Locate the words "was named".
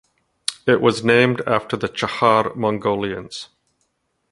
0.81-1.43